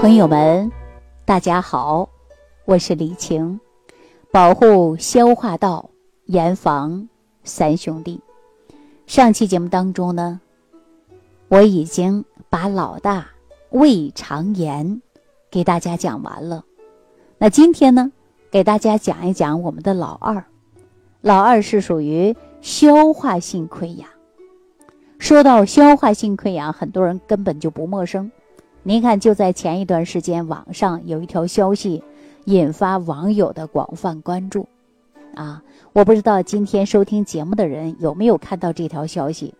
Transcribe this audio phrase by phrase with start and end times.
[0.00, 0.70] 朋友们，
[1.24, 2.08] 大家好，
[2.66, 3.58] 我是李晴，
[4.30, 5.90] 保护消化道，
[6.26, 7.08] 严防
[7.42, 8.20] 三兄弟。
[9.08, 10.40] 上期节目当中呢，
[11.48, 13.26] 我已经把老大
[13.70, 15.02] 胃肠炎
[15.50, 16.64] 给大家讲完了。
[17.36, 18.12] 那今天呢，
[18.52, 20.44] 给大家讲一讲我们的老二。
[21.22, 24.08] 老二是属于消化性溃疡。
[25.18, 28.30] 说到消化性溃疡，很多人根本就不陌生。
[28.84, 32.02] 您看，就在前一段时间，网上有一条消息
[32.44, 34.66] 引发网友的广泛关注。
[35.34, 35.62] 啊，
[35.92, 39.54] 我不知道今天收听节目的人有没有看到这条消息，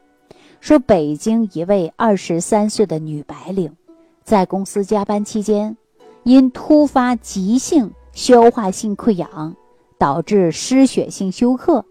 [0.61, 3.77] 说北京一位二十三岁的女白领，
[4.25, 5.77] 在公司加班期间，
[6.23, 9.55] 因突发急性消化性溃疡
[9.99, 11.85] 导致失血性休克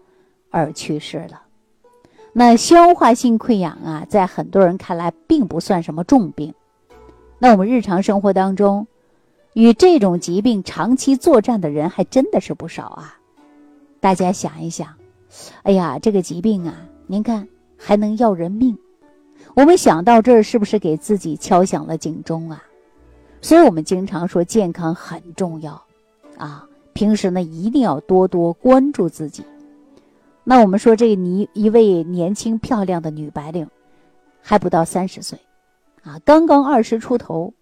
[0.50, 1.42] 而去世了。
[2.32, 6.52] 那消化性溃疡啊，在很多人看来并不算什么重病。
[7.38, 8.86] 那我们日常生活当中，
[9.54, 13.18] 与这种疾病长期作战的人还真的是不少啊。
[14.00, 14.94] 大家想一想，
[15.62, 16.74] 哎呀，这个疾病啊，
[17.06, 18.76] 您看还能要人命。
[19.54, 22.62] 我们想到这儿，是不是给自己敲响了警钟啊？
[23.40, 25.80] 所以我们经常说健康很重要
[26.36, 29.44] 啊，平时呢一定要多多关注自己。
[30.42, 33.68] 那我们说这你一位年轻漂亮的女白领，
[34.42, 35.38] 还不到三十岁。
[36.08, 37.52] 啊，刚刚二十出头，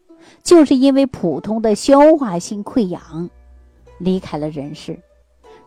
[0.43, 3.29] 就是因为普通的消化性溃疡，
[3.99, 4.99] 离开了人世。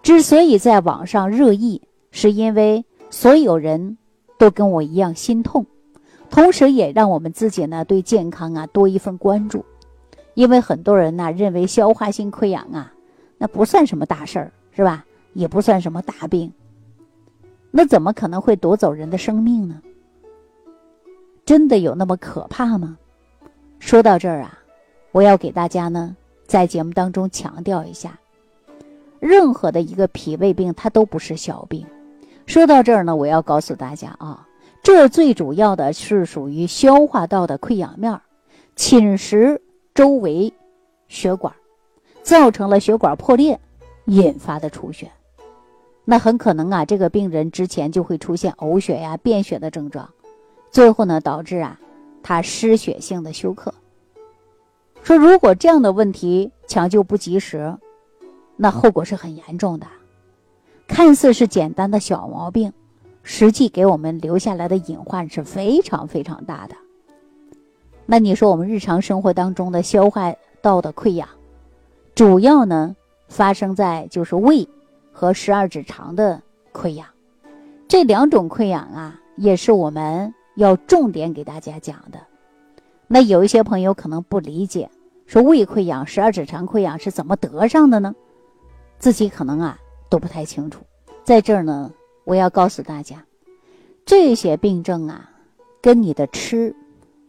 [0.01, 3.97] 之所以在网上热议，是因为所有人
[4.37, 5.65] 都跟我一样心痛，
[6.29, 9.65] 同时也让我们自己呢对健康啊多一份关注。
[10.35, 12.93] 因为很多人呢认为消化性溃疡啊，
[13.37, 15.03] 那不算什么大事儿，是吧？
[15.33, 16.51] 也不算什么大病，
[17.69, 19.79] 那怎么可能会夺走人的生命呢？
[21.49, 22.95] 真的有那么可怕吗？
[23.79, 24.59] 说到这儿啊，
[25.11, 28.19] 我要给大家呢在节目当中强调一下，
[29.19, 31.83] 任何的一个脾胃病它都不是小病。
[32.45, 34.47] 说到这儿呢，我要告诉大家啊，
[34.83, 38.21] 这最主要的是属于消化道的溃疡面
[38.75, 39.59] 侵蚀
[39.95, 40.53] 周围
[41.07, 41.51] 血管，
[42.21, 43.59] 造成了血管破裂
[44.05, 45.11] 引发的出血。
[46.05, 50.07] 那很可能啊，这个病人之前就会出现呕血呀、便血的症状。
[50.71, 51.79] 最后呢，导致啊，
[52.21, 53.73] 他失血性的休克。
[55.01, 57.75] 说如果这样的问题抢救不及时，
[58.55, 59.87] 那后果是很严重的。
[60.87, 62.71] 看似是简单的小毛病，
[63.23, 66.75] 实际给我们留下来的隐患是非常非常大的。
[68.05, 71.29] 那你说我们日常生活当中的消化道的溃疡，
[72.15, 72.95] 主要呢
[73.27, 74.67] 发生在就是胃
[75.11, 76.41] 和十二指肠的
[76.73, 77.07] 溃疡，
[77.87, 80.33] 这两种溃疡啊，也是我们。
[80.59, 82.19] 要重点给大家讲的，
[83.07, 84.91] 那有一些朋友可能不理解，
[85.25, 88.13] 说胃溃疡、十二指肠溃疡是怎么得上的呢？
[88.97, 90.83] 自己可能啊都不太清楚。
[91.23, 91.93] 在这儿呢，
[92.25, 93.23] 我要告诉大家，
[94.05, 95.31] 这些病症啊，
[95.81, 96.75] 跟你的吃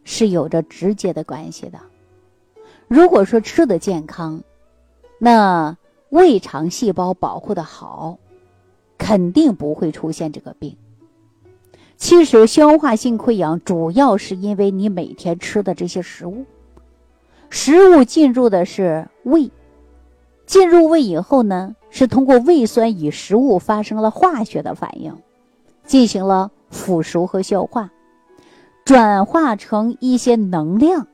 [0.03, 1.79] 是有着直接的关系的。
[2.89, 4.43] 如果说吃的健康，
[5.19, 5.77] 那
[6.09, 8.19] 胃肠细胞保护的好，
[8.99, 10.77] 肯定不会出现这个病。
[12.01, 16.47] 其实，消化性溃疡主要是因为你每天吃的这些食物，
[17.51, 19.51] 食物进入的是胃，
[20.47, 25.15] 进入胃以后呢，是通过胃酸与食物发生了化学的反应，
[25.85, 27.91] 进行了腐熟和消化，
[28.87, 31.07] 转化成一些能量，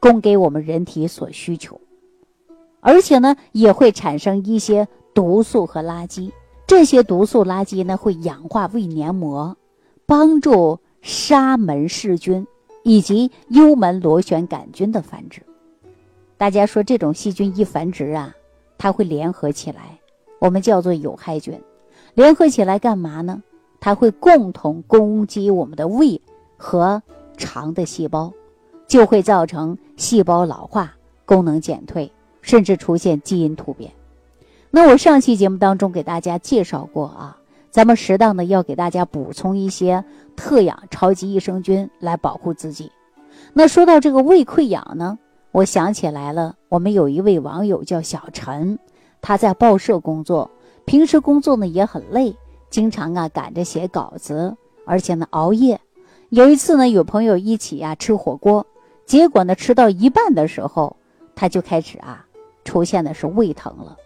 [0.00, 1.78] 供给我们人体所需求，
[2.80, 6.32] 而且呢，也会产生一些毒素和垃圾，
[6.66, 9.54] 这些毒素垃圾呢，会氧化胃黏膜。
[10.12, 12.46] 帮助沙门氏菌
[12.82, 15.40] 以及幽门螺旋杆菌的繁殖。
[16.36, 18.36] 大家说这种细菌一繁殖啊，
[18.76, 19.98] 它会联合起来，
[20.38, 21.58] 我们叫做有害菌。
[22.12, 23.42] 联合起来干嘛呢？
[23.80, 26.20] 它会共同攻击我们的胃
[26.58, 27.02] 和
[27.38, 28.30] 肠的细胞，
[28.86, 30.94] 就会造成细胞老化、
[31.24, 33.90] 功能减退，甚至出现基因突变。
[34.70, 37.38] 那我上期节目当中给大家介绍过啊。
[37.72, 40.04] 咱们适当的要给大家补充一些
[40.36, 42.92] 特养超级益生菌来保护自己。
[43.54, 45.18] 那说到这个胃溃疡呢，
[45.52, 48.78] 我想起来了，我们有一位网友叫小陈，
[49.22, 50.50] 他在报社工作，
[50.84, 52.36] 平时工作呢也很累，
[52.68, 54.54] 经常啊赶着写稿子，
[54.84, 55.80] 而且呢熬夜。
[56.28, 58.66] 有一次呢，有朋友一起呀吃火锅，
[59.06, 60.94] 结果呢吃到一半的时候，
[61.34, 62.26] 他就开始啊
[62.66, 63.96] 出现的是胃疼了，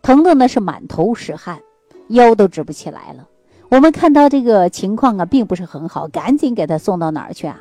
[0.00, 1.60] 疼的呢是满头是汗。
[2.08, 3.28] 腰都直不起来了，
[3.68, 7.60] 我们看到这个情况啊，并不是很好，赶紧给他送到哪儿去啊？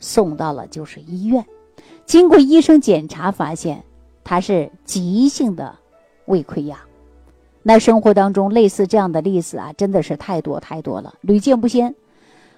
[0.00, 1.44] 送到了就是医院。
[2.04, 3.82] 经过医生检查发现，
[4.22, 5.74] 他是急性的
[6.26, 6.78] 胃溃疡。
[7.62, 11.94] 那生活当中类似这样的例子啊，真的是太多太多了，屡见不鲜。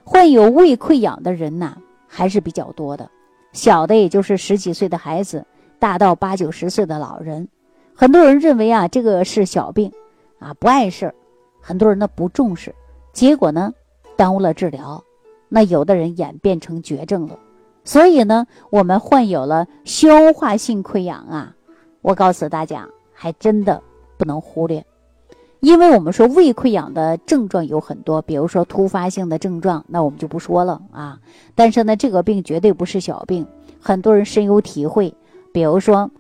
[0.05, 1.77] 患有胃溃疡的人呐，
[2.07, 3.11] 还是比较多的，
[3.53, 5.47] 小的也就是十几岁的孩子，
[5.79, 7.49] 大到八九十岁的老人。
[7.95, 9.93] 很多人认为啊，这个是小病，
[10.39, 11.15] 啊不碍事儿，
[11.69, 12.75] 很多人呢不重视，
[13.13, 13.75] 结果呢
[14.17, 15.05] 耽误了治疗，
[15.51, 17.39] 那有的人演变成绝症了。
[17.85, 21.55] 所以呢，我们患有了消化性溃疡啊，
[22.01, 23.83] 我告诉大家，还真的
[24.17, 24.83] 不能忽略，
[25.61, 31.21] 因为我们说胃溃疡的症状有很多，比如说突发性的症状，那我们就不说了啊。
[31.55, 33.47] 但是呢，这个病绝对不是小病，
[33.79, 35.15] 很多人深有体会，
[35.53, 36.11] 比如说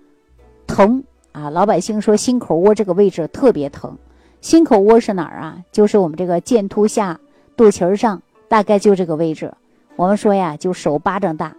[0.67, 1.03] 疼。
[1.33, 3.97] 啊，老百姓说心口窝这个位置特别疼，
[4.41, 5.59] 心口窝是哪儿啊？
[5.73, 7.19] 就是我们这个剑突下
[7.57, 9.53] 肚脐儿上，大概就这个位置。
[9.97, 11.55] 我们说呀，就手巴掌大。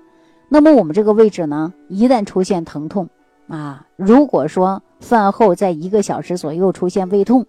[0.47, 3.09] 那么我们这个位置呢，一旦出现疼痛
[3.47, 7.45] 啊，如果说饭后在一个小时左右出现胃痛，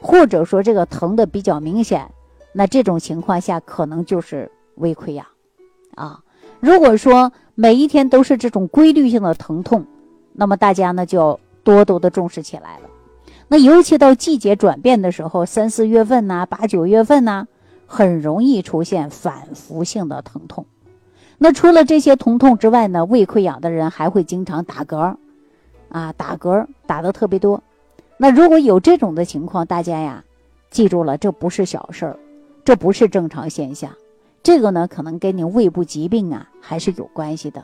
[0.00, 2.10] 或者说这个疼的比较明显，
[2.52, 5.24] 那这种情况下可能就是胃溃疡
[5.94, 6.20] 啊。
[6.60, 9.86] 如果说每一天都是这种规律性的疼痛，
[10.32, 11.40] 那么大家呢就要。
[11.64, 12.88] 多多的重视起来了，
[13.52, 17.46] 那尤其到季节转变的时候，三四月份呐，八九月份呐，
[17.86, 20.64] 很容易出现反复性的疼痛。
[21.36, 25.16] 那除了这些疼痛之外呢，胃溃疡的人还会经常打嗝，
[25.90, 27.62] 啊，打嗝打的特别多。
[28.16, 30.24] 那如果有这种的情况，大家呀，
[30.70, 32.16] 记住了，这不是小事儿，
[32.64, 33.92] 这不是正常现象，
[34.42, 37.62] 这个呢，可能跟你胃部疾病啊还是有关系的。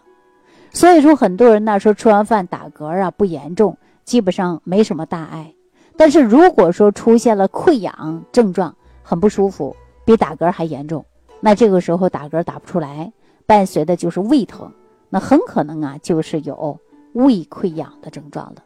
[0.71, 3.79] 所以说，很多人呢说吃完饭打嗝啊不严重。
[4.05, 5.53] 基本上没什么大碍，
[5.99, 9.75] 但是如果说出现了溃疡症状，很不舒服，
[10.05, 11.05] 比打嗝还严重，
[11.41, 13.13] 那这个时候打嗝打不出来，
[13.47, 14.73] 伴随的就是胃疼，
[15.11, 16.79] 那很可能啊就是有
[17.15, 18.63] 胃溃疡的症状了。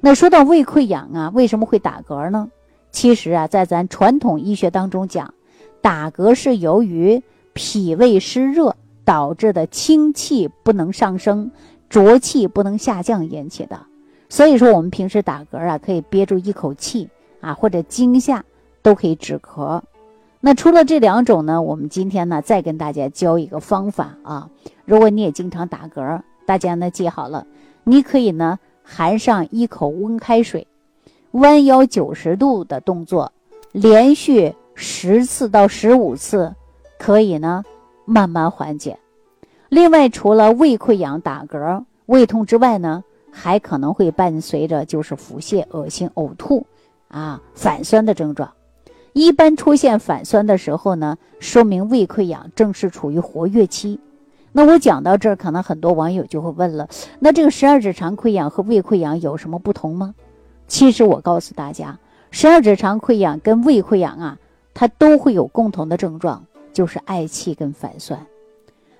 [0.00, 2.50] 那说到胃溃疡啊，为什么会打嗝呢？
[2.90, 5.32] 其实啊，在咱传统医学当中讲，
[5.80, 7.22] 打嗝是由于
[7.54, 11.50] 脾胃湿热导致的清气不能上升，
[11.88, 13.80] 浊气不能下降引起的。
[14.30, 17.08] 所以说，我们平时打嗝啊，可以憋住一口气
[17.40, 18.44] 啊，或者惊吓
[18.80, 19.82] 都可以止咳。
[20.40, 24.48] 那除了这两种呢，我们今天呢再跟大家教一个方法啊。
[24.84, 27.44] 如果你也经常打嗝，大家呢记好了，
[27.82, 30.64] 你可以呢含上一口温开水，
[31.32, 33.32] 弯腰九十度的动作，
[33.72, 36.54] 连续十次到十五次，
[37.00, 37.64] 可以呢
[38.04, 38.96] 慢慢缓解。
[39.68, 43.02] 另外，除了胃溃疡、打嗝、胃痛之外呢。
[43.30, 46.66] 还可能会伴随着就是腹泻、恶心、呕吐，
[47.08, 48.50] 啊，反酸的症状。
[49.12, 53.98] 一般出现反酸的时候呢，说明胃溃疡正是处于活跃期。
[54.52, 56.88] 那我讲到这儿，可能很多网友就会问了：
[57.18, 60.14] 那这个十二指肠溃疡和胃溃疡有什么不同吗？
[60.68, 61.98] 其实我告诉大家，
[62.30, 64.38] 十二指肠溃疡跟胃溃疡啊，
[64.74, 68.26] 它都会有共同的症状，就是嗳气跟反酸。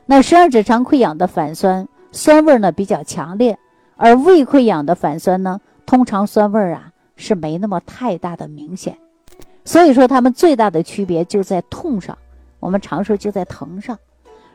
[0.07, 3.57] 那十二指肠溃疡的反酸，酸味呢比较强烈。
[4.03, 8.97] 而胃溃疡的反酸呢，通常酸味儿啊是没那么太大的明显，
[9.63, 12.17] 所以说它们最大的区别就在痛上，
[12.61, 13.99] 我们常说就在疼上。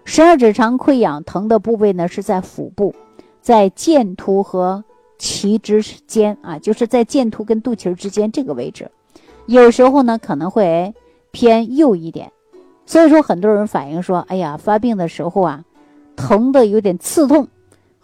[0.03, 2.95] 十二指肠溃疡疼的部位呢是在腹部，
[3.39, 4.83] 在剑突和
[5.19, 8.89] 脐之间啊，就是在剑突跟肚脐之间这个位置，
[9.45, 10.91] 有时候呢可能会
[11.29, 12.31] 偏右一点，
[12.87, 15.63] 所以说很多人反映说，哎呀，发病的时候啊，
[16.15, 17.47] 疼的有点刺痛。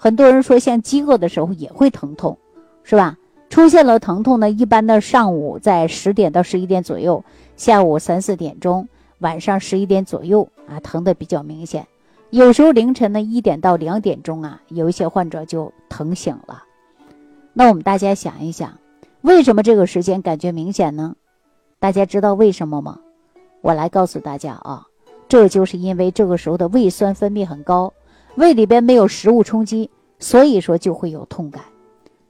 [0.03, 2.35] 很多人说，像饥饿的时候也会疼痛，
[2.83, 3.19] 是吧？
[3.51, 7.23] 出现了疼痛呢，一般的上午在十点到十一点左右，
[7.55, 8.89] 下午三四点钟，
[9.19, 11.85] 晚上十一点左右啊，疼的比较明显。
[12.31, 16.63] 有时候凌晨呢一点到两点钟啊，有一些患者就疼醒了。
[17.53, 18.79] 那我们大家想一想，
[19.21, 21.15] 为什么这个时间感觉明显呢？
[21.77, 22.97] 大家知道为什么吗？
[23.61, 24.87] 我来告诉大家啊，
[25.27, 27.93] 这就是因为这个时候的胃酸分泌很高。
[28.35, 31.63] 胃里边没有食物充饥，所以说就会有痛感。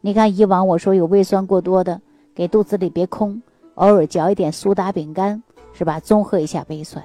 [0.02, 2.02] 你看以往我说有胃酸过多的，
[2.34, 3.42] 给肚子里别空，
[3.76, 5.44] 偶尔嚼一点苏打饼干，
[5.74, 6.00] 是吧？
[6.00, 7.04] 综合一下胃酸。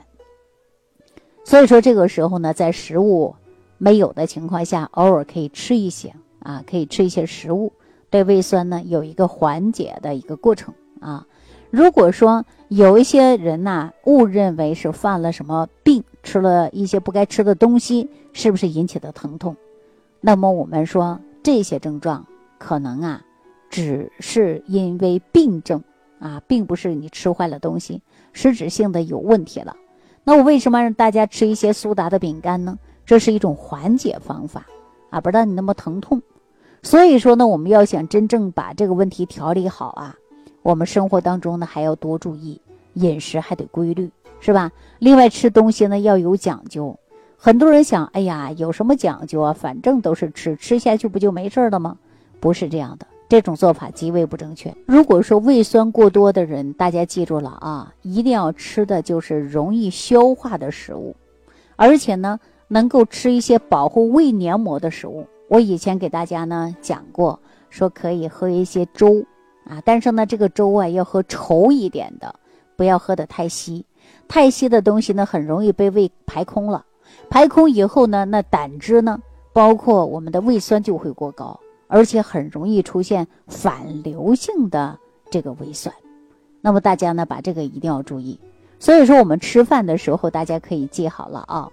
[1.45, 3.35] 所以说这个时候呢，在食物
[3.79, 7.73] 没有的情况下，偶尔可以吃一些啊，可以吃一些食物，
[8.09, 11.27] 对胃酸呢有一个缓解的一个过程啊。
[11.71, 19.57] 如果说有一些人呐误认为是犯了什么病，吃了一些不该吃的东西，是不是引起的疼痛？
[20.21, 22.27] 那么我们说这些症状
[22.59, 23.23] 可能啊，
[23.71, 25.85] 只是因为病症
[26.19, 29.77] 啊，并不是你吃坏了东西，实质性的有问题了。
[30.25, 32.77] 那我为什么让大家吃一些苏打的饼干呢？
[33.05, 34.67] 这是一种缓解方法
[35.11, 36.21] 啊，不让你那么疼痛。
[36.83, 40.17] 所以说呢，我们要想真正把这个问题调理好啊，
[40.67, 42.61] 我们生活当中呢还要多注意
[42.95, 44.73] 饮食，还得规律，是吧？
[44.99, 46.99] 另外吃东西呢要有讲究。
[47.37, 49.53] 很多人想，哎呀，有什么讲究啊？
[49.53, 51.97] 反正都是吃，吃下去不就没事了吗？
[52.41, 54.75] 不是这样的，这种做法极为不正确。
[54.87, 61.15] 如果说胃酸过多的人，大家记住了啊，一定要吃的就是容易消化的食物，
[61.77, 65.29] 而且呢，能够吃一些保护胃黏膜的食物。
[65.47, 67.39] 我以前给大家呢讲过，
[67.71, 69.25] 说可以喝一些粥
[69.69, 72.35] 啊，但是呢，这个粥啊要喝稠一点的，
[72.77, 73.85] 不要喝的太稀，
[74.29, 76.85] 太稀的东西呢很容易被胃排空了。
[77.29, 79.21] 排空以后呢，那胆汁呢，
[79.53, 81.59] 包括我们的胃酸就会过高，
[81.89, 84.99] 而且很容易出现反流性的
[85.31, 85.95] 这个胃酸。
[86.61, 88.39] 那么大家呢，把这个一定要注意。
[88.79, 91.69] 所以说，我们吃饭的时候，大家可以记好了啊，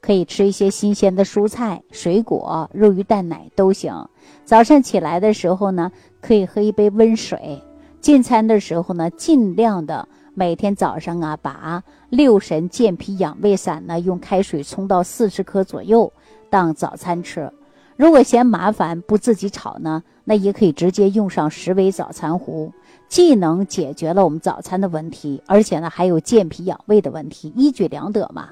[0.00, 4.08] 可以吃一些新鲜的蔬菜、水果、肉、鱼、蛋、奶都行。
[4.44, 5.90] 早上起来的时候呢，
[6.20, 7.62] 可以喝一杯温水。
[8.00, 10.08] 进餐的时候呢，尽量的。
[10.34, 16.12] 每天早上啊，把六神健脾养胃散呢，用开水冲到四十克左右
[16.48, 17.52] 当早餐吃。
[17.96, 22.72] 如果嫌麻烦不自己炒呢，那也可以直接用上十味早餐壶，
[23.08, 28.50] 既能解决了我们早餐的问题，而且呢还有健脾养胃的问题，一举两得嘛。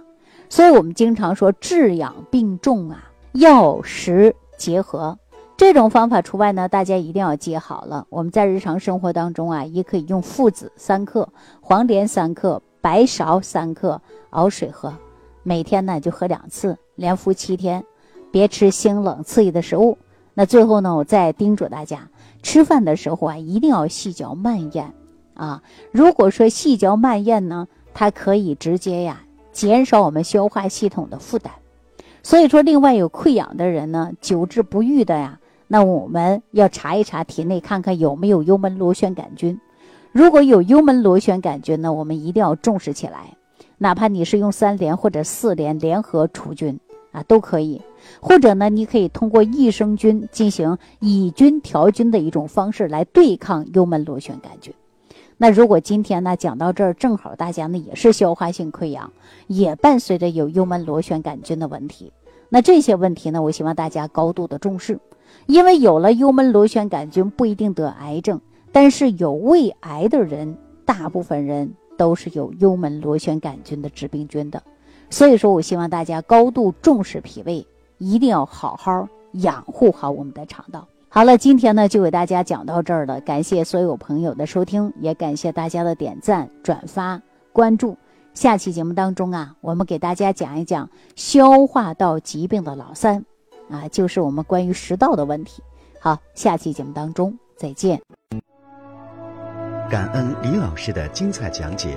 [0.48, 5.18] 所以我们经常说治养并重啊，药食结合。
[5.56, 8.06] 这种方法除外呢，大家一定要记好了。
[8.10, 11.28] 我们在日常生活当中啊，也可以用附子三克、
[11.60, 14.00] 黄连三克、白芍三克
[14.30, 14.92] 熬水喝，
[15.42, 17.82] 每天呢就喝两次，连服七天，
[18.30, 19.96] 别吃辛冷刺激的食物。
[20.34, 22.10] 那最后呢，我再叮嘱大家，
[22.42, 24.92] 吃饭的时候啊，一定要细嚼慢咽
[25.32, 25.62] 啊。
[25.90, 29.22] 如果说细嚼慢咽呢，它可以直接呀
[29.56, 31.50] 减少我们消化系统的负担。
[32.22, 35.40] 所以说，另外有溃疡的人呢，久治不愈的呀。
[35.66, 39.58] 那我们要查一查体内，看看有没有幽门螺旋杆菌。
[40.12, 43.34] 如果有幽门螺旋杆菌呢，我们一定要重视起来。
[43.78, 46.78] 哪怕你是用三联或者四联联合除菌
[47.12, 47.80] 啊，都可以。
[48.20, 54.75] 或者呢，你可以通过益生菌进行以菌调菌的一种方式来对抗幽门螺旋杆菌。
[55.38, 59.12] 那如果今天呢讲到这儿，正好大家呢也是消化性溃疡，
[59.49, 62.12] 也伴随着有幽门螺旋杆菌的问题。
[62.49, 64.99] 那这些问题呢，我希望大家高度的重视。
[65.47, 68.40] 因为有了幽门螺旋杆菌不一定得癌症，
[68.73, 74.62] 但是有胃癌的人，大部分人都是有幽门螺旋杆菌的致病菌的。
[75.11, 77.66] 所以说我希望大家高度重视脾胃，
[77.99, 80.87] 一定要好好养护好我们的肠道。
[81.16, 87.18] 好了，今天呢就给大家讲到这儿了，感谢所有朋友的收听，也感谢大家的点赞、转发、
[87.54, 87.96] 关注。
[88.35, 93.25] 下期节目当中啊，我们给大家讲一讲消化道疾病的老三。
[93.70, 95.62] 啊，就是我们关于食道的问题。
[95.99, 97.99] 好，下期节目当中再见。
[99.88, 101.96] 感恩李老师的精彩讲解。